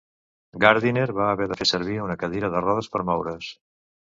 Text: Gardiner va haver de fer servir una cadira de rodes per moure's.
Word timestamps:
Gardiner 0.63 1.03
va 1.17 1.27
haver 1.35 1.47
de 1.51 1.57
fer 1.61 1.67
servir 1.73 1.99
una 2.07 2.17
cadira 2.25 2.53
de 2.57 2.65
rodes 2.67 2.91
per 2.97 3.07
moure's. 3.11 3.53